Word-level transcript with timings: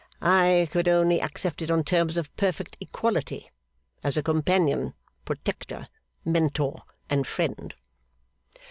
'I 0.23 0.69
could 0.71 0.87
only 0.87 1.21
accept 1.21 1.61
it 1.61 1.69
on 1.69 1.83
terms 1.83 2.17
of 2.17 2.35
perfect 2.35 2.75
equality, 2.79 3.51
as 4.03 4.17
a 4.17 4.23
companion, 4.23 4.95
protector, 5.25 5.89
Mentor, 6.25 6.81
and 7.07 7.27
friend. 7.27 7.75